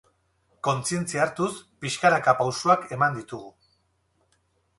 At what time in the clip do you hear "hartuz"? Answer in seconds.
1.25-1.49